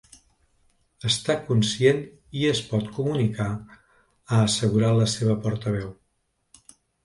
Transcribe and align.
Està 1.09 1.35
conscient 1.49 1.99
i 2.41 2.47
es 2.53 2.63
pot 2.71 2.89
comunicar, 2.97 3.49
ha 4.33 4.43
assegurat 4.49 5.01
la 5.05 5.09
seva 5.17 5.41
portaveu. 5.49 5.97